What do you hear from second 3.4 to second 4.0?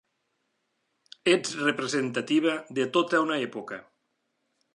època!